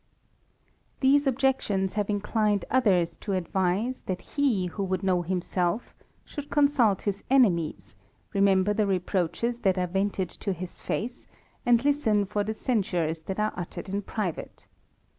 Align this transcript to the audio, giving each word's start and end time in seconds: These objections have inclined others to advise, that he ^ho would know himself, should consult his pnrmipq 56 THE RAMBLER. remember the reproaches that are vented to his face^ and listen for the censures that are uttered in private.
These 1.01 1.27
objections 1.27 1.93
have 1.93 2.09
inclined 2.09 2.65
others 2.71 3.15
to 3.17 3.33
advise, 3.33 4.01
that 4.07 4.23
he 4.33 4.67
^ho 4.67 4.83
would 4.87 5.03
know 5.03 5.21
himself, 5.21 5.93
should 6.25 6.49
consult 6.49 7.03
his 7.03 7.21
pnrmipq 7.29 7.73
56 7.73 7.91
THE 7.93 7.97
RAMBLER. 8.39 8.49
remember 8.49 8.73
the 8.73 8.87
reproaches 8.87 9.59
that 9.59 9.77
are 9.77 9.85
vented 9.85 10.29
to 10.31 10.53
his 10.53 10.81
face^ 10.81 11.27
and 11.67 11.85
listen 11.85 12.25
for 12.25 12.43
the 12.43 12.55
censures 12.55 13.21
that 13.21 13.39
are 13.39 13.53
uttered 13.55 13.89
in 13.89 14.01
private. 14.01 14.65